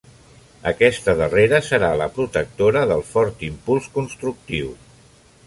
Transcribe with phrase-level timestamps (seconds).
[0.69, 4.75] Aquesta darrera serà la protectora del fort impuls constructiu.